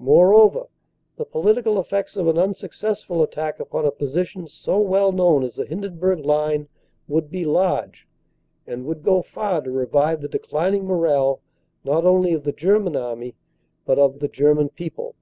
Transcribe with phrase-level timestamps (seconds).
[0.00, 0.66] Moreover,
[1.14, 4.48] the political effects of an unsuccessful THE PLAN OF ATTACK 207 attack upon a position
[4.48, 6.66] so well known as the Hindenburg line
[7.06, 8.08] would be large,
[8.66, 11.42] and would go far to revive the declining morale
[11.84, 13.36] not only of the German Army
[13.84, 15.14] but of the German people.